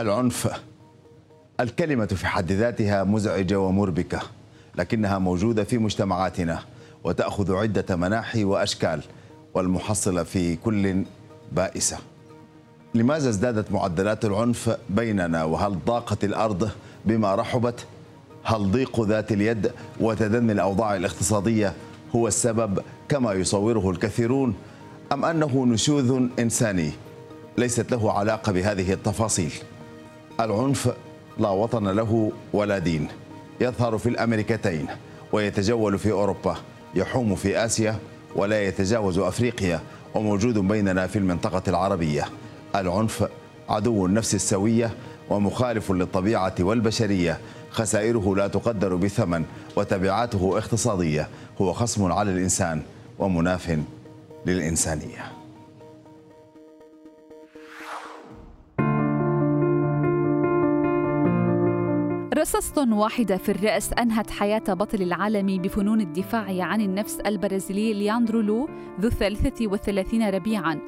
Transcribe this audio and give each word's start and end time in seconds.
العنف. 0.00 0.60
الكلمة 1.60 2.06
في 2.06 2.26
حد 2.26 2.52
ذاتها 2.52 3.04
مزعجة 3.04 3.60
ومربكة 3.60 4.20
لكنها 4.78 5.18
موجودة 5.18 5.64
في 5.64 5.78
مجتمعاتنا 5.78 6.58
وتأخذ 7.04 7.54
عدة 7.54 7.96
مناحي 7.96 8.44
وأشكال 8.44 9.02
والمحصلة 9.54 10.22
في 10.22 10.56
كل 10.56 11.04
بائسة. 11.52 11.98
لماذا 12.94 13.28
ازدادت 13.28 13.72
معدلات 13.72 14.24
العنف 14.24 14.76
بيننا؟ 14.90 15.44
وهل 15.44 15.78
ضاقت 15.86 16.24
الأرض 16.24 16.70
بما 17.06 17.34
رحبت؟ 17.34 17.86
هل 18.44 18.70
ضيق 18.70 19.00
ذات 19.00 19.32
اليد 19.32 19.72
وتدني 20.00 20.52
الأوضاع 20.52 20.96
الاقتصادية 20.96 21.72
هو 22.16 22.28
السبب 22.28 22.82
كما 23.08 23.32
يصوره 23.32 23.90
الكثيرون 23.90 24.54
أم 25.12 25.24
أنه 25.24 25.66
نشوذ 25.66 26.26
إنساني 26.38 26.92
ليست 27.58 27.90
له 27.92 28.12
علاقة 28.12 28.52
بهذه 28.52 28.92
التفاصيل؟ 28.92 29.52
العنف 30.40 30.94
لا 31.38 31.48
وطن 31.48 31.88
له 31.88 32.32
ولا 32.52 32.78
دين. 32.78 33.08
يظهر 33.60 33.98
في 33.98 34.08
الأمريكتين 34.08 34.86
ويتجول 35.32 35.98
في 35.98 36.12
أوروبا 36.12 36.56
يحوم 36.94 37.34
في 37.34 37.64
آسيا 37.64 37.98
ولا 38.36 38.64
يتجاوز 38.64 39.18
أفريقيا 39.18 39.80
وموجود 40.14 40.58
بيننا 40.58 41.06
في 41.06 41.18
المنطقة 41.18 41.62
العربية. 41.68 42.24
العنف 42.74 43.28
عدو 43.68 44.06
النفس 44.06 44.34
السوية 44.34 44.90
ومخالف 45.30 45.90
للطبيعة 45.92 46.54
والبشرية. 46.60 47.38
خسائره 47.70 48.34
لا 48.36 48.46
تقدر 48.46 48.94
بثمن 48.94 49.44
وتبعاته 49.76 50.58
اقتصادية. 50.58 51.28
هو 51.60 51.72
خصم 51.72 52.12
على 52.12 52.30
الإنسان 52.30 52.82
ومناف 53.18 53.78
للإنسانية. 54.46 55.39
رصاصة 62.40 62.94
واحدة 62.94 63.36
في 63.36 63.48
الرأس 63.48 63.92
أنهت 63.92 64.30
حياة 64.30 64.62
بطل 64.68 65.02
العالم 65.02 65.62
بفنون 65.62 66.00
الدفاع 66.00 66.62
عن 66.62 66.80
النفس 66.80 67.20
البرازيلي 67.20 67.92
لياندرو 67.92 68.40
لو 68.40 68.68
ذو 69.00 69.08
الثالثة 69.08 69.66
والثلاثين 69.66 70.28
ربيعاً. 70.28 70.80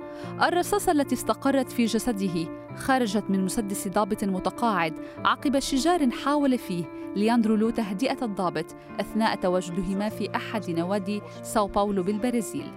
الرصاصة 0.43 0.93
التي 0.93 1.15
استقرت 1.15 1.69
في 1.69 1.85
جسده 1.85 2.49
خرجت 2.77 3.25
من 3.29 3.45
مسدس 3.45 3.89
ضابط 3.89 4.25
متقاعد 4.25 4.95
عقب 5.25 5.59
شجار 5.59 6.11
حاول 6.11 6.59
فيه 6.59 6.85
لياندرو 7.17 7.57
لو 7.57 7.71
تهدئة 7.71 8.25
الضابط 8.25 8.67
أثناء 9.01 9.35
تواجدهما 9.35 10.09
في 10.09 10.37
أحد 10.37 10.71
نوادي 10.71 11.23
ساو 11.43 11.67
باولو 11.67 12.03
بالبرازيل. 12.03 12.71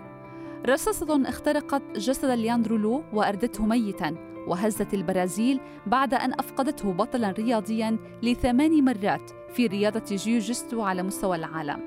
رصاصة 0.67 1.29
اخترقت 1.29 1.97
جسد 1.97 2.29
لياندرو 2.29 2.77
لو 2.77 3.03
وأردته 3.13 3.65
ميتاً. 3.65 4.34
وهزت 4.47 4.93
البرازيل 4.93 5.59
بعد 5.85 6.13
أن 6.13 6.33
أفقدته 6.33 6.93
بطلا 6.93 7.31
رياضيا 7.31 7.97
لثمان 8.23 8.85
مرات 8.85 9.31
في 9.53 9.67
رياضة 9.67 10.15
جيوجيتسو 10.15 10.81
على 10.81 11.03
مستوى 11.03 11.35
العالم. 11.35 11.79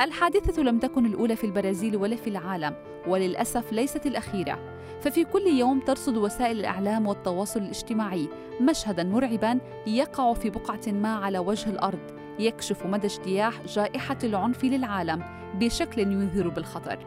الحادثة 0.00 0.62
لم 0.62 0.78
تكن 0.78 1.06
الأولى 1.06 1.36
في 1.36 1.44
البرازيل 1.44 1.96
ولا 1.96 2.16
في 2.16 2.30
العالم 2.30 2.74
وللأسف 3.08 3.72
ليست 3.72 4.06
الأخيرة. 4.06 4.58
ففي 5.00 5.24
كل 5.24 5.46
يوم 5.46 5.80
ترصد 5.80 6.16
وسائل 6.16 6.60
الإعلام 6.60 7.06
والتواصل 7.06 7.60
الاجتماعي 7.60 8.28
مشهدا 8.60 9.04
مرعبا 9.04 9.60
يقع 9.86 10.32
في 10.34 10.50
بقعة 10.50 10.80
ما 10.86 11.14
على 11.14 11.38
وجه 11.38 11.70
الأرض 11.70 12.00
يكشف 12.38 12.86
مدى 12.86 13.06
اجتياح 13.06 13.62
جائحة 13.66 14.18
العنف 14.24 14.64
للعالم 14.64 15.22
بشكل 15.54 16.00
ينذر 16.00 16.48
بالخطر. 16.48 16.98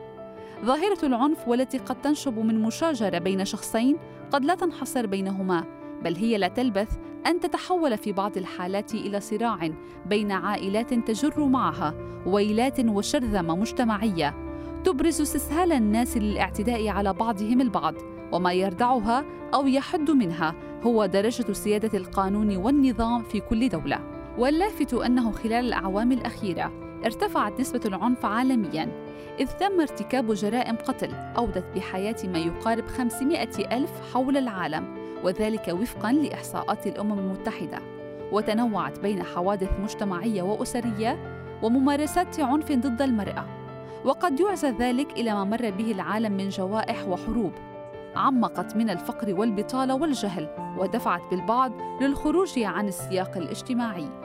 ظاهرة 0.65 1.05
العنف 1.05 1.47
والتي 1.47 1.77
قد 1.77 2.01
تنشب 2.01 2.39
من 2.39 2.61
مشاجرة 2.61 3.17
بين 3.17 3.45
شخصين 3.45 3.97
قد 4.35 4.45
لا 4.45 4.55
تنحصر 4.55 5.05
بينهما 5.05 5.63
بل 6.03 6.15
هي 6.15 6.37
لا 6.37 6.47
تلبث 6.47 6.97
أن 7.27 7.39
تتحول 7.39 7.97
في 7.97 8.11
بعض 8.11 8.37
الحالات 8.37 8.93
إلى 8.93 9.19
صراع 9.19 9.69
بين 10.05 10.31
عائلات 10.31 10.93
تجر 10.93 11.45
معها 11.45 11.93
ويلات 12.25 12.79
وشرذمة 12.79 13.55
مجتمعية. 13.55 14.35
تبرز 14.83 15.21
استسهال 15.21 15.71
الناس 15.71 16.17
للاعتداء 16.17 16.87
على 16.87 17.13
بعضهم 17.13 17.61
البعض 17.61 17.93
وما 18.31 18.53
يردعها 18.53 19.25
أو 19.53 19.67
يحد 19.67 20.11
منها 20.11 20.55
هو 20.83 21.05
درجة 21.05 21.53
سيادة 21.53 21.97
القانون 21.97 22.57
والنظام 22.57 23.23
في 23.23 23.39
كل 23.39 23.69
دولة. 23.69 24.14
واللافت 24.37 24.93
أنه 24.93 25.31
خلال 25.31 25.65
الأعوام 25.65 26.11
الأخيرة 26.11 26.71
ارتفعت 27.05 27.59
نسبة 27.59 27.81
العنف 27.85 28.25
عالميا 28.25 29.05
إذ 29.39 29.47
تم 29.47 29.81
ارتكاب 29.81 30.33
جرائم 30.33 30.75
قتل 30.75 31.13
أودت 31.37 31.65
بحياة 31.75 32.15
ما 32.23 32.39
يقارب 32.39 32.87
500 32.87 33.43
ألف 33.71 33.91
حول 34.13 34.37
العالم 34.37 35.05
وذلك 35.23 35.67
وفقاً 35.67 36.11
لإحصاءات 36.11 36.87
الأمم 36.87 37.19
المتحدة. 37.19 37.79
وتنوعت 38.31 38.99
بين 38.99 39.23
حوادث 39.23 39.69
مجتمعية 39.83 40.41
وأسرية 40.41 41.17
وممارسات 41.63 42.39
عنف 42.39 42.71
ضد 42.71 43.01
المرأة. 43.01 43.45
وقد 44.05 44.39
يعزى 44.39 44.69
ذلك 44.69 45.11
إلى 45.11 45.33
ما 45.33 45.43
مر 45.43 45.69
به 45.69 45.91
العالم 45.91 46.31
من 46.31 46.49
جوائح 46.49 47.07
وحروب. 47.07 47.51
عمقت 48.15 48.75
من 48.75 48.89
الفقر 48.89 49.33
والبطالة 49.33 49.95
والجهل 49.95 50.75
ودفعت 50.77 51.21
بالبعض 51.31 51.71
للخروج 52.01 52.59
عن 52.59 52.87
السياق 52.87 53.37
الاجتماعي. 53.37 54.24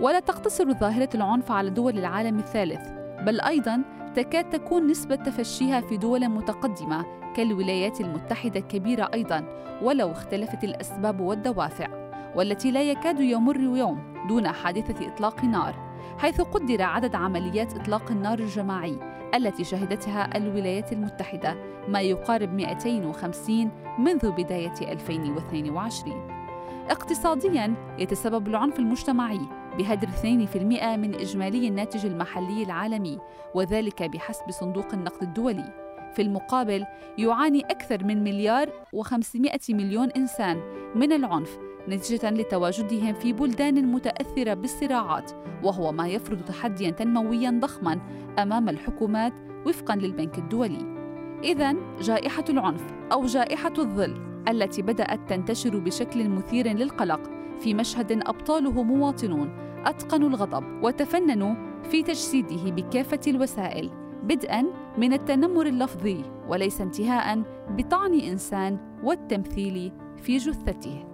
ولا 0.00 0.20
تقتصر 0.20 0.72
ظاهرة 0.72 1.08
العنف 1.14 1.52
على 1.52 1.70
دول 1.70 1.98
العالم 1.98 2.38
الثالث 2.38 2.88
بل 3.26 3.40
أيضاً 3.40 3.82
تكاد 4.14 4.50
تكون 4.50 4.86
نسبة 4.86 5.16
تفشيها 5.16 5.80
في 5.80 5.96
دول 5.96 6.28
متقدمة 6.28 7.06
كالولايات 7.36 8.00
المتحدة 8.00 8.60
كبيرة 8.60 9.10
أيضاً 9.14 9.44
ولو 9.82 10.10
اختلفت 10.10 10.64
الأسباب 10.64 11.20
والدوافع 11.20 11.88
والتي 12.36 12.70
لا 12.70 12.82
يكاد 12.82 13.20
يمر 13.20 13.60
يوم 13.60 14.26
دون 14.28 14.48
حادثة 14.48 15.08
إطلاق 15.08 15.44
نار 15.44 15.74
حيث 16.18 16.40
قدر 16.40 16.82
عدد 16.82 17.14
عمليات 17.14 17.74
إطلاق 17.74 18.10
النار 18.10 18.38
الجماعي 18.38 18.98
التي 19.34 19.64
شهدتها 19.64 20.36
الولايات 20.36 20.92
المتحدة 20.92 21.56
ما 21.88 22.00
يقارب 22.00 22.54
250 22.54 23.70
منذ 23.98 24.30
بداية 24.30 24.92
2022 24.92 26.40
اقتصاديا 26.90 27.74
يتسبب 27.98 28.48
العنف 28.48 28.78
المجتمعي 28.78 29.59
بهدر 29.78 30.08
2% 30.08 30.26
من 30.96 31.14
إجمالي 31.14 31.68
الناتج 31.68 32.06
المحلي 32.06 32.62
العالمي 32.62 33.18
وذلك 33.54 34.02
بحسب 34.02 34.50
صندوق 34.50 34.94
النقد 34.94 35.22
الدولي. 35.22 35.90
في 36.14 36.22
المقابل 36.22 36.84
يعاني 37.18 37.60
أكثر 37.60 38.04
من 38.04 38.24
مليار 38.24 38.70
و500 38.96 39.70
مليون 39.70 40.10
إنسان 40.10 40.60
من 40.94 41.12
العنف 41.12 41.58
نتيجة 41.88 42.30
لتواجدهم 42.30 43.14
في 43.14 43.32
بلدان 43.32 43.86
متأثرة 43.86 44.54
بالصراعات 44.54 45.32
وهو 45.62 45.92
ما 45.92 46.08
يفرض 46.08 46.44
تحديا 46.44 46.90
تنمويا 46.90 47.58
ضخما 47.60 48.00
أمام 48.38 48.68
الحكومات 48.68 49.32
وفقا 49.66 49.96
للبنك 49.96 50.38
الدولي. 50.38 51.00
إذا 51.44 51.74
جائحة 52.00 52.44
العنف 52.48 52.82
أو 53.12 53.26
جائحة 53.26 53.72
الظل 53.78 54.42
التي 54.48 54.82
بدأت 54.82 55.20
تنتشر 55.28 55.78
بشكل 55.78 56.28
مثير 56.28 56.68
للقلق 56.68 57.39
في 57.60 57.74
مشهد 57.74 58.12
أبطاله 58.12 58.82
مواطنون 58.82 59.50
أتقنوا 59.86 60.28
الغضب 60.28 60.64
وتفننوا 60.82 61.54
في 61.90 62.02
تجسيده 62.02 62.70
بكافة 62.70 63.20
الوسائل 63.26 63.90
بدءا 64.22 64.64
من 64.98 65.12
التنمر 65.12 65.66
اللفظي 65.66 66.24
وليس 66.48 66.80
انتهاء 66.80 67.42
بطعن 67.70 68.20
إنسان 68.20 68.78
والتمثيل 69.04 69.92
في 70.22 70.36
جثته. 70.36 71.04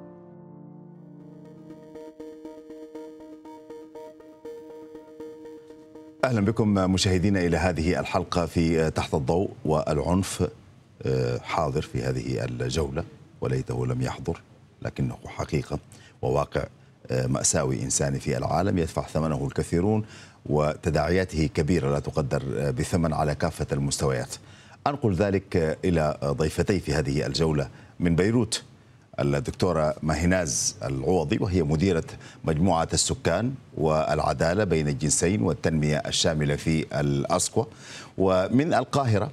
أهلا 6.25 6.41
بكم 6.41 6.69
مشاهدينا 6.69 7.41
إلى 7.41 7.57
هذه 7.57 8.01
الحلقة 8.01 8.47
في 8.47 8.91
تحت 8.91 9.15
الضوء 9.15 9.51
والعنف 9.65 10.49
آه، 11.03 11.39
حاضر 11.39 11.83
في 11.83 12.03
هذه 12.03 12.45
الجولة 12.45 13.05
وليته 13.41 13.87
لم 13.87 14.03
يحضر 14.03 14.41
لكنه 14.83 15.17
حقيقة. 15.27 15.79
وواقع 16.23 16.65
آه، 17.11 17.27
مأساوي 17.27 17.83
إنساني 17.83 18.21
في 18.21 18.37
العالم 18.37 18.79
يدفع 18.79 19.03
ثمنه 19.03 19.47
الكثيرون 19.47 20.05
وتداعياته 20.47 21.47
كبيرة 21.55 21.91
لا 21.91 21.99
تقدر 21.99 22.43
آه، 22.57 22.71
بثمن 22.71 23.13
على 23.13 23.35
كافة 23.35 23.67
المستويات. 23.73 24.35
أنقل 24.87 25.15
ذلك 25.15 25.57
آه، 25.57 25.77
إلى 25.85 26.19
ضيفتي 26.25 26.81
في 26.81 26.95
هذه 26.95 27.27
الجولة 27.27 27.69
من 28.01 28.17
بيروت. 28.17 28.63
الدكتورة 29.21 29.95
ماهناز 30.03 30.77
العوضي 30.85 31.39
وهي 31.41 31.63
مديرة 31.63 32.05
مجموعة 32.45 32.89
السكان 32.93 33.55
والعدالة 33.77 34.65
بين 34.65 34.89
الجنسين 34.89 35.43
والتنمية 35.43 35.97
الشاملة 35.97 36.57
في 36.57 37.01
الأسكو 37.01 37.67
ومن 38.19 38.75
القاهرة 38.75 39.31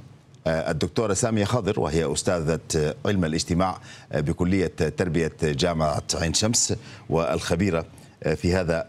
الدكتورة 0.47 1.13
سامية 1.13 1.45
خضر 1.45 1.79
وهي 1.79 2.13
أستاذة 2.13 2.59
علم 3.05 3.25
الاجتماع 3.25 3.77
آه، 4.11 4.19
بكلية 4.19 4.67
تربية 4.97 5.31
جامعة 5.43 6.03
عين 6.15 6.33
شمس 6.33 6.73
والخبيرة 7.09 7.85
آه، 8.23 8.33
في 8.33 8.55
هذا 8.55 8.87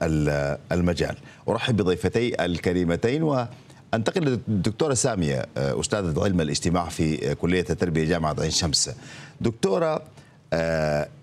المجال. 0.72 1.16
أرحب 1.48 1.76
بضيفتي 1.76 2.44
الكريمتين 2.44 3.22
وأنتقل 3.22 4.22
للدكتورة 4.48 4.94
سامية 4.94 5.46
أستاذة 5.56 6.24
علم 6.24 6.40
الاجتماع 6.40 6.88
في 6.88 7.34
كلية 7.34 7.64
التربية 7.70 8.04
جامعة 8.04 8.36
عين 8.38 8.50
شمس. 8.50 8.90
دكتورة 9.40 10.02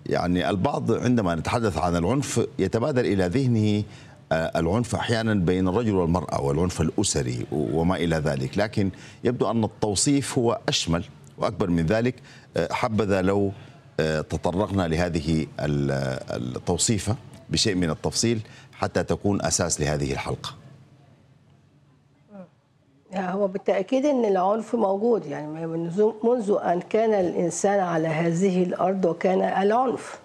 يعني 0.06 0.50
البعض 0.50 0.92
عندما 0.92 1.34
نتحدث 1.34 1.78
عن 1.78 1.96
العنف 1.96 2.46
يتبادر 2.58 3.04
إلى 3.04 3.26
ذهنه 3.26 3.78
آه، 3.78 3.84
العنف 4.32 4.94
أحيانا 4.94 5.34
بين 5.34 5.68
الرجل 5.68 5.94
والمرأة 5.94 6.42
والعنف 6.42 6.80
الأسري 6.80 7.46
وما 7.52 7.96
إلى 7.96 8.16
ذلك، 8.16 8.58
لكن 8.58 8.90
يبدو 9.24 9.50
أن 9.50 9.64
التوصيف 9.64 10.38
هو 10.38 10.58
أشمل 10.68 11.04
وأكبر 11.38 11.70
من 11.70 11.86
ذلك. 11.86 12.14
آه، 12.56 12.72
حبذا 12.72 13.22
لو 13.22 13.52
آه، 14.00 14.20
تطرقنا 14.20 14.88
لهذه 14.88 15.46
التوصيفة 15.60 17.16
بشيء 17.50 17.74
من 17.74 17.90
التفصيل 17.90 18.40
حتى 18.72 19.02
تكون 19.02 19.42
أساس 19.42 19.80
لهذه 19.80 20.12
الحلقة. 20.12 20.54
هو 23.14 23.46
بالتأكيد 23.48 24.06
أن 24.06 24.24
العنف 24.24 24.74
موجود. 24.74 25.26
يعني 25.26 25.66
منذ 26.24 26.56
أن 26.64 26.80
كان 26.80 27.14
الإنسان 27.14 27.80
على 27.80 28.08
هذه 28.08 28.62
الأرض 28.62 29.04
وكان 29.04 29.42
العنف. 29.42 30.20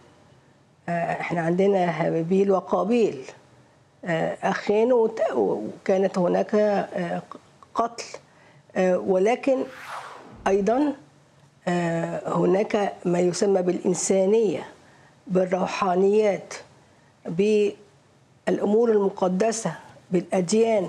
إحنا 0.89 1.41
عندنا 1.41 1.77
هابيل 1.77 2.51
وقابيل. 2.51 3.17
أخين 4.43 4.93
وكانت 5.33 6.17
هناك 6.17 6.55
قتل. 7.75 8.03
ونكن 8.79 9.57
أيضا 10.47 10.93
هناك 12.27 12.93
ما 13.05 13.19
يسمى 13.19 13.61
بالإنسانية 13.61 14.67
بالروحانيات 15.27 16.53
بالأمور 17.25 18.91
المقدسة 18.91 19.73
بالأديان. 20.11 20.87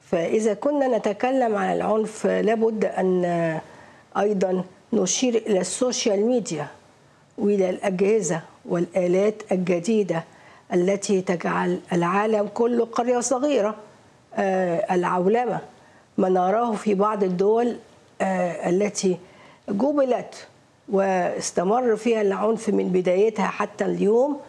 فإذا 0.00 0.54
كنا 0.54 0.98
نتكلم 0.98 1.54
عن 1.54 1.72
العنف 1.72 2.26
لابد 2.26 2.84
أن 2.84 3.24
أيضا 4.16 4.64
نشير 4.92 5.34
إلى 5.36 5.60
ال 5.60 5.69
social 5.69 6.26
media 6.26 6.66
وإلى 7.38 7.70
الأجهزة 7.70 8.40
والآلات 8.64 9.52
الجديدة. 9.52 10.24
التي 10.72 11.20
تجعل 11.20 11.80
العالم 11.92 12.48
كله 12.54 12.84
قرية 12.84 13.20
صغيرة 13.20 13.74
العولمة. 14.90 15.58
ما 16.18 16.28
نراه 16.28 16.72
في 16.72 16.94
بعض 16.94 17.22
الدول 17.22 17.76
التي 18.66 19.18
جبلت 19.68 20.46
واستمر 20.88 21.96
فيها 21.96 22.20
العنف 22.20 22.68
من 22.68 22.88
بدايتها 22.88 23.46
حتى 23.46 23.84
اليوم. 23.84 24.40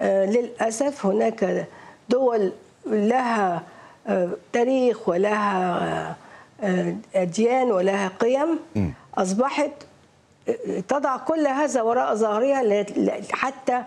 للأسف 0.00 1.06
هناك 1.06 1.66
دول 2.08 2.52
لها 2.86 3.62
تاريخ 4.52 5.08
ولها 5.08 6.16
أديان 7.14 7.72
ولها 7.72 8.08
قيم. 8.08 8.58
أصبحت 9.14 9.70
تضع 10.88 11.16
كل 11.16 11.46
هذا 11.46 11.82
وراء 11.82 12.14
ظهرها 12.14 12.84
حتى 13.32 13.82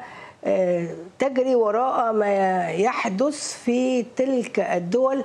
تجري 1.20 1.56
وراء 1.56 2.14
ما 2.14 2.68
يحدث 2.70 3.54
في 3.54 4.06
تلك 4.16 4.60
الدول 4.60 5.24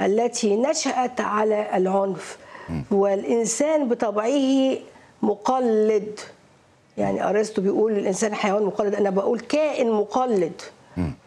التي 0.00 0.56
نشأت 0.56 1.20
على 1.20 1.76
العنف. 1.76 2.38
والإنسان 2.90 3.88
بطبعه 3.88 4.76
مقلد. 5.22 6.20
يعني 6.98 7.28
أرسطو 7.28 7.62
بيقول 7.62 7.92
الإنسان 7.92 8.34
حيوان 8.34 8.62
مقلد. 8.62 8.94
أنا 8.94 9.10
بقول 9.10 9.40
كائن 9.40 9.90
مقلد. 9.90 10.62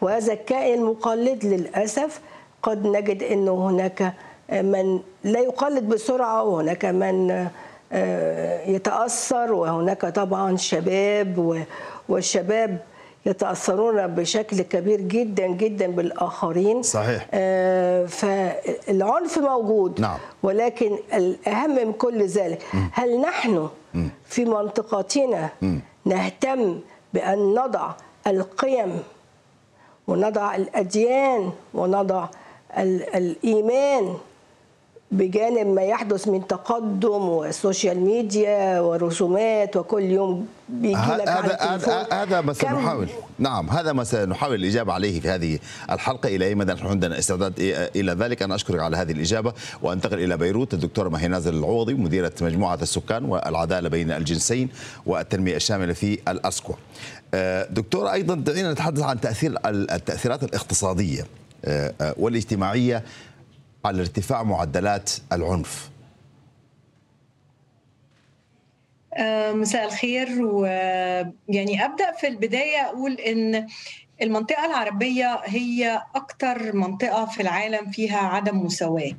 وهذا 0.00 0.32
الكائن 0.32 0.78
المقلد 0.78 1.44
للأسف. 1.44 2.20
قد 2.62 2.86
نجد 2.86 3.22
أنه 3.22 3.68
هناك 3.70 4.12
من 4.52 5.00
لا 5.24 5.40
يقلد 5.40 5.88
بسرعة 5.88 6.42
وهناك 6.44 6.84
من 6.84 7.46
يتأثر 8.66 9.52
وهناك 9.52 10.00
طبعا 10.06 10.56
شباب 10.56 11.64
والشباب 12.08 12.78
يتأثرون 13.26 14.06
بشكل 14.06 14.62
كبير 14.62 15.00
جدا 15.00 15.46
جدا 15.46 15.86
بالآخرين 15.86 16.82
صحيح 16.82 17.26
آه 17.32 18.06
فالعنف 18.06 19.38
موجود 19.38 20.00
نعم. 20.00 20.18
ولكن 20.42 20.98
الأهم 21.14 21.70
من 21.86 21.92
كل 21.92 22.26
ذلك 22.26 22.62
م. 22.74 22.78
هل 22.92 23.20
نحن 23.20 23.68
م. 23.94 24.08
في 24.24 24.44
منطقتنا 24.44 25.48
م. 25.62 25.78
نهتم 26.04 26.80
بأن 27.14 27.38
نضع 27.54 27.90
القيم 28.26 29.02
ونضع 30.08 30.54
الأديان 30.54 31.50
ونضع 31.74 32.26
الإيمان 33.14 34.14
بجانب 35.10 35.66
ما 35.66 35.82
يحدث 35.82 36.28
من 36.28 36.46
تقدم 36.46 37.28
وسوشيال 37.28 38.00
ميديا 38.00 38.80
ورسومات 38.80 39.76
وكل 39.76 40.02
يوم 40.02 40.46
بيجي 40.68 40.94
لك 40.94 41.28
على 41.28 41.56
هذا 41.60 42.06
هذا 42.12 42.40
ما 42.40 42.52
سنحاول. 42.52 43.08
نعم 43.38 43.70
هذا 43.70 43.92
ما 43.92 44.04
سنحاول 44.04 44.54
الإجابة 44.54 44.92
عليه 44.92 45.20
في 45.20 45.28
هذه 45.28 45.58
الحلقة. 45.90 46.36
إلى 46.36 46.46
أي 46.46 46.54
مدى 46.54 46.72
نحن 46.72 46.86
عندنا 46.86 47.18
استعداد 47.18 47.52
إلى 47.96 48.12
ذلك؟ 48.12 48.42
أنا 48.42 48.54
أشكرك 48.54 48.80
على 48.80 48.96
هذه 48.96 49.12
الإجابة 49.12 49.52
وأنتقل 49.82 50.18
إلى 50.18 50.36
بيروت. 50.36 50.74
الدكتوره 50.74 51.08
ماهي 51.08 51.28
نازل 51.28 51.54
العوضي 51.54 51.94
مديرة 51.94 52.32
مجموعة 52.40 52.78
السكان 52.82 53.24
والعدالة 53.24 53.88
بين 53.88 54.10
الجنسين 54.10 54.68
والتنمية 55.06 55.56
الشاملة 55.56 55.92
في 55.92 56.18
الأسكو. 56.28 56.74
دكتوره 57.70 58.12
أيضا 58.12 58.34
دعينا 58.34 58.72
نتحدث 58.72 59.02
عن 59.02 59.20
تأثير 59.20 59.54
التأثيرات 59.66 60.42
الاقتصادية 60.42 61.26
والاجتماعية 62.16 63.04
على 63.84 64.00
ارتفاع 64.00 64.42
معدلات 64.42 65.10
العنف. 65.32 65.90
مساء 69.50 69.84
الخير. 69.84 70.42
ويعني 70.42 71.84
أبدأ 71.84 72.12
في 72.12 72.26
البداية 72.28 72.80
أقول 72.86 73.12
إن 73.12 73.66
المنطقة 74.22 74.66
العربية 74.66 75.40
هي 75.44 76.02
أكثر 76.14 76.76
منطقة 76.76 77.26
في 77.26 77.42
العالم 77.42 77.90
فيها 77.90 78.18
عدم 78.18 78.58
مساواة. 78.58 79.12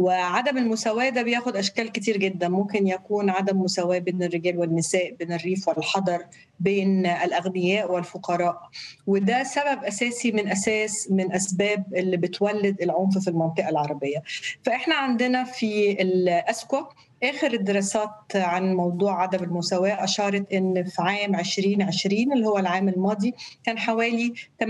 وعدم 0.00 0.58
المساواة 0.58 1.08
ده 1.08 1.22
بياخد 1.22 1.56
أشكال 1.56 1.92
كتير 1.92 2.16
جدا. 2.16 2.48
ممكن 2.48 2.86
يكون 2.86 3.30
عدم 3.30 3.60
مساواة 3.60 3.98
بين 3.98 4.22
الرجال 4.22 4.58
والنساء 4.58 5.14
بين 5.14 5.32
الريف 5.32 5.68
والحضر 5.68 6.24
بين 6.60 7.06
الأغنياء 7.06 7.92
والفقراء. 7.92 8.68
وده 9.06 9.42
سبب 9.44 9.84
أساسي 9.84 10.32
من 10.32 10.48
أساس 10.48 11.08
من 11.10 11.32
أسباب 11.32 11.84
اللي 11.94 12.16
بتولد 12.16 12.82
العنف 12.82 13.18
في 13.18 13.30
المنطقة 13.30 13.68
العربية. 13.68 14.22
فإحنا 14.64 14.94
عندنا 14.94 15.44
في 15.44 15.92
الأسكوا 16.02 16.82
آخر 17.22 17.52
الدراسات 17.52 18.10
عن 18.34 18.74
موضوع 18.74 19.22
عدم 19.22 19.44
المساواة 19.44 20.04
أشارت 20.04 20.52
إن 20.52 20.84
في 20.84 21.02
عام 21.02 21.34
2020 21.34 22.32
اللي 22.32 22.46
هو 22.46 22.58
العام 22.58 22.88
الماضي 22.88 23.34
كان 23.64 23.78
حوالي 23.78 24.34
58% 24.62 24.66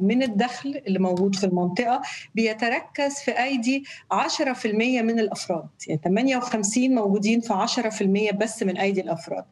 من 0.00 0.22
الدخل 0.22 0.82
اللي 0.86 0.98
موجود 0.98 1.34
في 1.34 1.44
المنطقة 1.44 2.02
بيتركز 2.34 3.14
في 3.14 3.42
أيدي 3.42 3.84
10% 4.12 4.66
من 5.02 5.20
الأفراد. 5.20 5.68
يعني 5.88 6.00
58 6.04 6.94
موجودين 6.94 7.40
في 7.40 7.66
10% 8.32 8.34
بس 8.34 8.62
من 8.62 8.76
أيدي 8.76 9.00
الأفراد. 9.00 9.44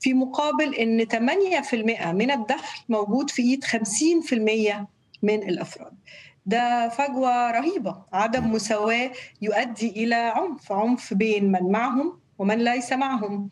في 0.00 0.14
مقابل 0.14 0.74
إن 0.74 1.06
8% 1.06 1.74
من 2.12 2.30
الدخل 2.30 2.82
موجود 2.88 3.30
في 3.30 3.42
إيد 3.42 3.64
50% 3.64 4.86
من 5.22 5.42
الأفراد. 5.48 5.92
ده 6.46 6.88
فجوة 6.88 7.50
رهيبة. 7.50 8.02
عدم 8.12 8.52
مساواة 8.52 9.10
يؤدي 9.42 9.90
إلى 10.04 10.14
عنف 10.14 10.72
عنف 10.72 11.14
بين 11.14 11.52
من 11.52 11.72
معهم 11.72 12.18
ومن 12.38 12.58
ليس 12.64 12.92
معهم. 12.92 13.48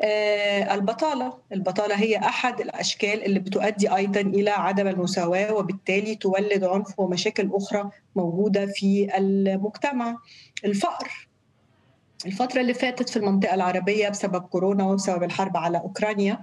آه 0.00 0.74
البطالة. 0.74 1.38
البطالة 1.52 1.94
هي 1.94 2.16
أحد 2.18 2.60
الأشكال 2.60 3.24
اللي 3.24 3.38
بتؤدي 3.40 3.96
أيضا 3.96 4.20
إلى 4.20 4.50
عدم 4.50 4.88
المساواة 4.88 5.52
وبالتالي 5.54 6.14
تولد 6.14 6.64
عنف 6.64 6.98
ومشاكل 7.00 7.50
أخرى 7.52 7.90
موجودة 8.16 8.66
في 8.66 9.08
المجتمع. 9.18 10.16
الفقر. 10.64 11.28
الفترة 12.26 12.60
اللي 12.60 12.74
فاتت 12.74 13.08
في 13.08 13.16
المنطقة 13.16 13.54
العربية 13.54 14.08
بسبب 14.08 14.42
كورونا 14.42 14.84
وبسبب 14.84 15.22
الحرب 15.22 15.56
على 15.56 15.78
أوكرانيا 15.78 16.40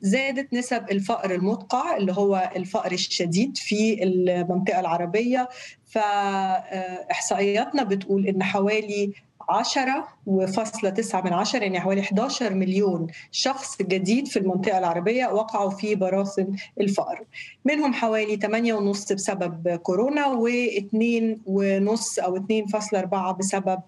زادت 0.00 0.54
نسب 0.54 0.90
الفقر 0.90 1.34
المدقع 1.34 1.96
اللي 1.96 2.12
هو 2.12 2.50
الفقر 2.56 2.92
الشديد 2.92 3.56
في 3.56 4.02
المنطقة 4.02 4.80
العربية. 4.80 5.48
فإحصائياتنا 5.86 7.82
بتقول 7.82 8.26
إن 8.26 8.42
حوالي 8.42 9.12
10 9.48 10.08
وفاصلة 10.26 10.90
تسعة 10.90 11.20
من 11.20 11.32
عشرة 11.32 11.60
يعني 11.60 11.80
حوالي 11.80 12.00
11 12.00 12.54
مليون 12.54 13.06
شخص 13.30 13.82
جديد 13.82 14.28
في 14.28 14.38
المنطقة 14.38 14.78
العربية 14.78 15.26
وقعوا 15.26 15.70
في 15.70 15.94
براثن 15.94 16.56
الفقر. 16.80 17.24
منهم 17.64 17.92
حوالي 17.92 18.36
8.5 18.36 19.14
بسبب 19.14 19.68
كورونا 19.82 20.24
و2 20.24 20.96
ونص 21.46 22.18
أو 22.18 22.36
2.4 22.36 23.32
بسبب 23.38 23.80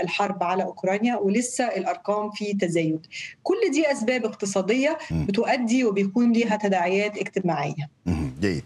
الحرب 0.00 0.42
على 0.42 0.62
أوكرانيا 0.62 1.16
ولسه 1.16 1.64
الأرقام 1.64 2.30
في 2.30 2.54
تزايد. 2.54 3.06
كل 3.42 3.56
دي 3.72 3.92
أسباب 3.92 4.24
اقتصادية 4.24 4.98
بتؤدي 5.10 5.84
وبيكون 5.84 6.32
ليها 6.32 6.56
تداعيات 6.56 7.18
اجتماعية. 7.18 7.88
جيد. 8.40 8.64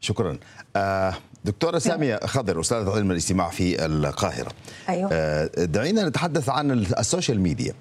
شكرا. 0.00 0.38
آه 0.76 1.14
دكتورة 1.44 1.78
سامية 1.78 2.20
خضر 2.24 2.60
أستاذة 2.60 2.90
علم 2.90 3.10
الاجتماع 3.10 3.48
في 3.48 3.86
القاهرة 3.86 4.50
أيوة. 4.88 5.46
دعينا 5.46 6.08
نتحدث 6.08 6.48
عن 6.48 6.70
ال 6.70 6.80
social 6.80 7.40
media 7.40 7.74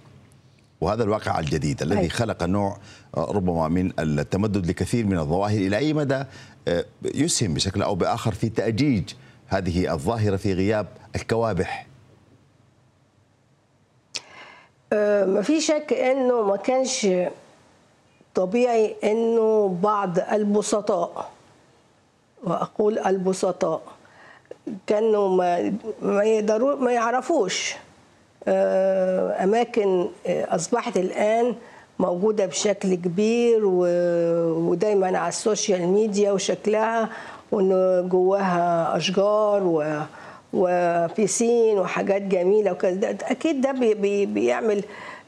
وهذا 0.81 1.03
الواقع 1.03 1.39
الجديد 1.39 1.81
الذي 1.81 1.99
أيوة. 1.99 2.09
خلق 2.09 2.43
نوع 2.43 2.77
آه، 3.17 3.31
ربما 3.31 3.67
من 3.67 3.91
التمدد 3.99 4.67
لكثير 4.67 5.05
من 5.05 5.19
الظواهر 5.19 5.57
إلى 5.57 5.77
أي 5.77 5.93
مدى 5.93 6.23
آه، 6.67 6.85
يسهم 7.15 7.53
بشكل 7.53 7.81
أو 7.81 7.95
بآخر 7.95 8.31
في 8.33 8.49
تأجيج 8.49 9.03
هذه 9.47 9.93
الظاهرة 9.93 10.35
في 10.35 10.53
غياب 10.53 10.87
الكوابح 11.15 11.87
آه، 14.93 15.25
ما 15.25 15.41
في 15.41 15.61
شك 15.61 15.93
إنه 15.93 16.41
ما 16.41 16.55
كانش 16.55 17.07
طبيعي 18.35 18.95
إنه 19.03 19.77
بعض 19.83 20.19
البسطاء 20.19 21.31
وأقول 22.43 22.99
البسطاء. 22.99 23.81
كانوا 24.87 25.29
ما 25.29 25.73
ما 26.01 26.23
يقدروا 26.23 26.75
ما 26.75 26.91
يعرفوش 26.91 27.75
آه، 28.47 29.43
أماكن 29.43 30.07
آه، 30.27 30.55
أصبحت 30.55 30.97
الآن 30.97 31.55
موجودة 31.99 32.45
بشكل 32.45 32.95
كبير 32.95 33.65
ودايما 33.65 35.17
على 35.17 35.29
ال 35.29 35.38
social 35.38 35.87
media 35.87 36.31
وشكلها 36.31 37.09
وإنه 37.51 38.01
جواها 38.01 38.97
أشجار 38.97 39.63
و 39.63 40.01
و 40.53 40.69
piscine 40.69 41.77
وحاجات 41.79 42.21
جميلة 42.21 42.71
وكذا. 42.71 43.09
أكيد 43.23 43.61
ده 43.61 43.71
بي 43.71 43.93
بي 43.93 44.25
بيعمل 44.25 44.83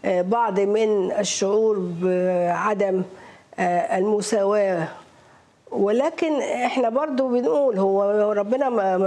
آه، 0.06 0.22
بعض 0.22 0.60
من 0.60 1.12
الشعور 1.12 1.80
بعدم 2.02 3.04
المساواة 3.60 4.88
ولكن 5.72 6.42
إحنا 6.42 6.90
برضو 6.90 7.28
بنقول 7.28 7.80
هو 7.80 8.32
ربنا 8.32 8.70
ما 8.70 8.98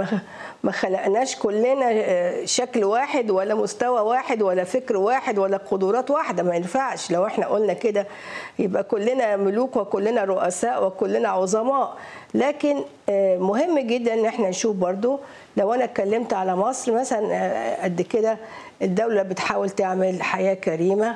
ما- 0.63 0.71
خلقناش 0.71 1.35
كلنا 1.35 1.85
آه، 1.91 2.45
شكل 2.45 2.83
واحد 2.83 3.31
ولا 3.31 3.55
مستوى 3.55 4.01
واحد 4.01 4.41
ولا 4.41 4.63
فكر 4.63 4.97
واحد 4.97 5.39
ولا 5.39 5.57
قدرات 5.57 6.11
واحدة. 6.11 6.43
ما 6.43 6.55
ينفعش. 6.55 7.11
لو 7.11 7.25
إحنا 7.25 7.47
قلنا 7.47 7.73
كده 7.73 8.07
يبقى 8.59 8.83
كلنا 8.83 9.35
ملوك 9.37 9.75
وكلنا 9.75 10.23
رؤساء 10.23 10.85
وكلنا 10.87 11.29
عظماء. 11.29 11.97
لكن 12.33 12.83
آه، 13.09 13.37
مهم 13.37 13.79
جدا 13.79 14.13
إن 14.13 14.25
إحنا 14.25 14.49
نشوف 14.49 14.75
برضو 14.75 15.19
لو 15.57 15.73
أنا 15.73 15.83
اتكلمت 15.83 16.33
على 16.33 16.55
مصر 16.55 16.91
مثلا 16.91 17.27
آه، 17.31 17.83
قد 17.83 18.01
كده 18.01 18.37
الدولة 18.81 19.21
بتحاول 19.23 19.69
تعمل 19.69 20.23
حياة 20.23 20.53
كريمة. 20.53 21.15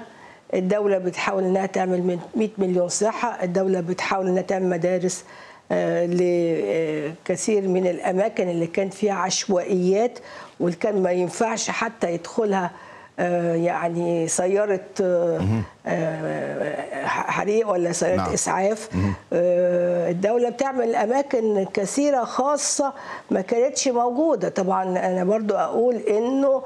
الدولة 0.53 0.97
بتحاول 0.97 1.43
إنها 1.43 1.65
تعمل 1.65 2.03
من 2.03 2.19
100 2.35 2.49
مليون 2.57 2.87
صحة، 2.89 3.43
الدولة 3.43 3.79
بتحاول 3.81 4.27
إنها 4.27 4.41
تعمل 4.41 4.69
مدارس 4.69 5.23
آه، 5.71 6.05
لكثير 6.05 7.67
من 7.67 7.87
الأماكن 7.87 8.49
اللي 8.49 8.67
كانت 8.67 8.93
فيها 8.93 9.13
عشوائيات 9.13 10.19
واللي 10.59 10.77
كان 10.77 11.03
ما 11.03 11.11
ينفعش 11.11 11.69
حتى 11.69 12.13
يدخلها 12.13 12.71
آه، 13.19 13.55
يعني 13.55 14.27
سيارة 14.27 14.79
آه، 15.01 15.41
آه، 15.87 17.05
حريق 17.05 17.69
ولا 17.69 17.91
سيارة 17.91 18.15
نعم. 18.15 18.33
إسعاف. 18.33 18.89
آه، 19.33 20.11
الدولة 20.11 20.49
بتعمل 20.49 20.95
أماكن 20.95 21.65
كثيرة 21.73 22.23
خاصة 22.23 22.93
ما 23.31 23.41
كانتش 23.41 23.87
موجودة. 23.87 24.49
طبعا 24.49 24.83
أنا 24.83 25.23
برضو 25.23 25.53
أقول 25.55 25.95
إنه 25.95 26.55
آم، 26.55 26.61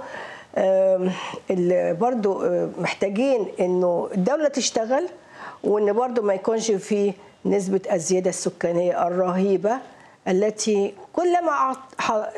اللي 0.58 1.94
برضو 1.94 2.42
آه، 2.44 2.70
محتاجين 2.80 3.48
انه 3.60 4.10
الدولة 4.14 4.48
تشتغل 4.48 5.08
وإن 5.64 5.94
برضو 5.94 6.22
ما 6.22 6.34
يكونش 6.34 6.72
في 6.72 7.14
نسبة 7.46 7.82
الزيادة 7.92 8.30
السكانية 8.30 9.08
الرهيبة 9.08 9.78
التي 10.28 10.94
كلما 11.14 11.76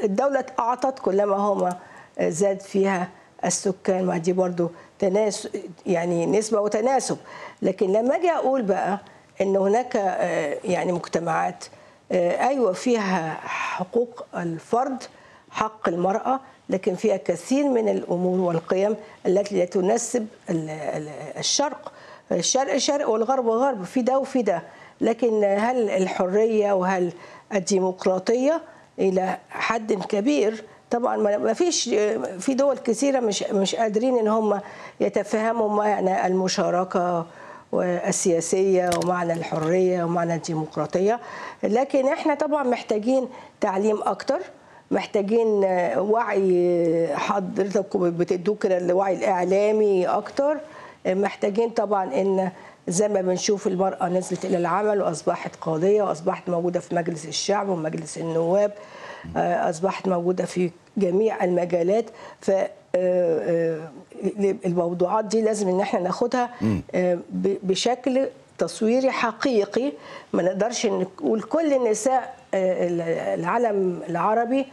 الدولة 0.03 0.45
أعطت 0.60 1.00
كلما 1.00 1.36
هما 1.36 1.77
زاد 2.22 2.62
فيها 2.62 3.07
السكان. 3.45 4.05
ما 4.05 4.17
دي 4.17 4.34
برضو 4.34 4.72
تناسب 5.00 5.50
يعني 5.86 6.25
نسبة 6.25 6.60
وتناسب. 6.62 7.17
لكن 7.62 7.91
لما 7.93 8.15
أجي 8.15 8.31
أقول 8.31 8.62
بقى 8.62 9.00
أن 9.41 9.55
هناك 9.55 9.95
آه، 9.98 10.57
يعني 10.63 10.91
مجتمعات 10.91 11.65
آه، 12.12 12.48
أيوة 12.48 12.74
فيها 12.74 13.34
حقوق 13.43 14.25
الفرد 14.36 15.03
حق 15.51 15.89
المرأة 15.89 16.39
لكن 16.69 16.95
فيها 16.95 17.17
كثير 17.17 17.67
من 17.69 17.89
الأمور 17.89 18.39
والقيم 18.39 18.95
التي 19.25 19.55
لا 19.60 19.65
تناسب 19.65 20.27
ال- 20.50 20.69
ال- 20.69 21.10
الشرق. 21.38 21.91
الشرق 22.31 22.77
شرق 22.77 23.10
والغرب 23.10 23.48
غرب 23.48 23.84
في 23.84 24.01
ده 24.01 24.19
وفي 24.19 24.41
ده. 24.41 24.62
لكن 25.01 25.43
هل 25.43 25.89
الحرية 25.89 26.72
وهل 26.74 27.12
الديمقراطية؟ 27.53 28.62
إلى 29.00 29.38
حد 29.50 29.93
كبير. 29.93 30.63
طبعا 30.91 31.17
ما 31.38 31.53
فيش 31.53 31.84
في 32.39 32.53
دول 32.53 32.77
كثيرة 32.77 33.19
مش 33.19 33.43
مش 33.43 33.75
قادرين 33.75 34.17
إن 34.17 34.27
هم 34.27 34.60
يتفهموا 35.00 35.69
معنى 35.69 36.27
المشاركة 36.27 37.25
السياسية 37.84 38.89
ومعنى 39.03 39.34
الحرية 39.34 40.03
ومعنى 40.03 40.36
الديمقراطية. 40.36 41.19
لكن 41.63 42.07
إحنا 42.07 42.36
طبعا 42.36 42.63
محتاجين 42.63 43.27
تعليم 43.62 44.01
أكتر. 44.03 44.39
محتاجين 44.95 45.47
وعي 45.97 47.07
حضرتك 47.15 47.97
بتدوه 47.97 48.55
كده 48.55 48.77
الوعي 48.77 49.15
الإعلامي 49.15 50.07
أكتر. 50.07 50.57
محتاجين 51.07 51.69
طبعا 51.69 52.21
إن 52.21 52.49
زي 52.87 53.07
ما 53.07 53.21
بنشوف 53.21 53.67
المرأة 53.67 54.09
نزلت 54.09 54.45
إلى 54.45 54.57
العمل 54.57 55.01
وأصبحت 55.01 55.55
قاضية 55.61 56.03
وأصبحت 56.03 56.49
موجودة 56.49 56.79
في 56.79 56.95
مجلس 56.95 57.25
الشعب 57.25 57.69
ومجلس 57.69 58.17
النواب 58.17 58.71
آه، 59.37 59.69
أصبحت 59.69 60.07
موجودة 60.07 60.45
في 60.45 60.71
جميع 60.97 61.43
المجالات. 61.43 62.05
ف 62.41 62.51
آه، 62.51 62.69
آه، 62.95 63.89
الموضوعات 64.65 65.25
دي 65.25 65.41
لازم 65.41 65.67
إن 65.69 65.79
إحنا 65.79 65.99
ناخدها 65.99 66.49
آه، 66.95 67.17
بشكل 67.63 68.27
تصويري 68.57 69.11
حقيقي. 69.11 69.91
ما 70.33 70.43
نقدرش 70.43 70.85
نقول 70.85 71.41
كل 71.41 71.73
النساء 71.73 72.33
آه، 72.53 73.35
العالم 73.35 73.99
العربي 74.09 74.59
آه، 74.59 74.65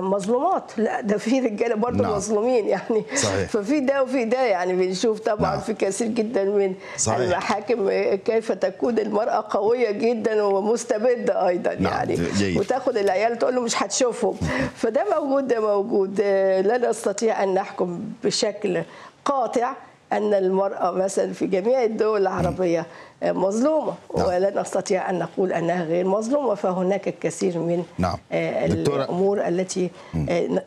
مظلومات 0.00 0.78
لا 0.78 1.00
ده 1.00 1.16
في 1.18 1.40
رجالة 1.40 1.74
برضه 1.74 2.02
نعم. 2.02 2.12
مظلومين 2.12 2.68
يعني 2.68 3.04
صحيح. 3.14 3.48
ففي 3.48 3.80
ده 3.80 4.02
وفي 4.02 4.24
ده 4.24 4.42
يعني 4.42 4.72
بنشوف 4.72 5.20
طبعا 5.20 5.50
نعم. 5.50 5.60
في 5.60 5.74
كثير 5.74 6.06
جدا 6.08 6.44
من 6.44 6.74
صحيح. 6.96 7.18
المحاكم 7.18 7.90
كيف 8.14 8.52
تكون 8.52 8.98
المرأة 8.98 9.46
قوية 9.50 9.90
جدا 9.90 10.42
ومستبدة 10.42 11.48
أيضا 11.48 11.74
نعم، 11.74 11.92
يعني 11.92 12.16
جيد. 12.36 12.58
وتاخد 12.58 12.96
العيال 12.96 13.38
تقول 13.38 13.54
له 13.54 13.60
مش 13.60 13.82
هتشوفهم 13.82 14.36
فده 14.76 15.04
موجود 15.20 15.48
ده 15.48 15.60
موجود 15.60 16.20
آه، 16.22 16.60
لا 16.60 16.90
نستطيع 16.90 17.42
أن 17.42 17.54
نحكم 17.54 18.00
بشكل 18.24 18.82
قاطع 19.24 19.72
أن 20.12 20.34
المرأة 20.34 20.90
مثلا 20.90 21.32
في 21.32 21.46
جميع 21.46 21.84
الدول 21.84 22.22
العربية 22.22 22.80
آه، 22.80 22.86
مظلومة. 23.22 23.94
نعم. 24.16 24.26
ولا 24.26 24.60
نستطيع 24.60 25.10
أن 25.10 25.18
نقول 25.18 25.52
أنها 25.52 25.84
غير 25.84 26.06
مظلومة 26.08 26.54
فهناك 26.54 27.08
الكثير 27.08 27.58
من 27.58 27.82
نعم. 27.98 28.16
آه، 28.32 28.66
دكتورة- 28.68 28.90
الأمور 28.90 29.48
التي 29.48 29.90
آه، 30.28 30.60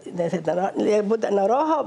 لابد 0.77 1.25
أن 1.25 1.35
نراها 1.35 1.81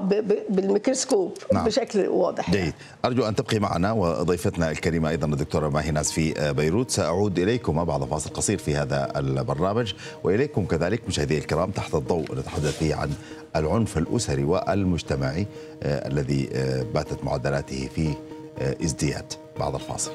بالميكروسكوب 0.49 1.33
نعم. 1.53 1.65
بشكل 1.65 2.07
واضح. 2.09 2.51
جيد. 2.51 2.73
أرجو 3.05 3.25
أن 3.29 3.35
تبقي 3.35 3.59
معنا 3.59 3.93
وضيفتنا 3.93 4.71
الكريمة 4.71 5.09
أيضا 5.09 5.27
الدكتورة 5.27 5.69
ماهي 5.69 5.91
ناس 5.91 6.13
في 6.13 6.53
بيروت. 6.57 6.91
سأعود 6.91 7.39
إليكم 7.39 7.85
بعد 7.85 8.05
فاصل 8.05 8.31
قصير 8.31 8.59
في 8.59 8.77
هذا 8.77 9.13
البرنامج 9.17 9.93
وإليكم 10.25 10.65
كذلك 10.67 11.03
مشاهدي 11.09 11.39
الكرام 11.39 11.71
تحت 11.71 11.95
الضوء 11.95 12.35
نتحدث 12.39 12.79
فيه 12.79 12.95
عن 12.95 13.11
العنف 13.57 13.99
الأسري 13.99 14.45
والمجتمعي 14.45 15.47
آه، 15.83 16.09
الذي 16.09 16.49
آه، 16.55 16.83
باتت 16.95 17.25
معدلاته 17.25 17.89
في 17.95 18.15
آه، 18.59 18.77
ازدياد. 18.85 19.33
بعد 19.61 19.75
الفاصل. 19.75 20.11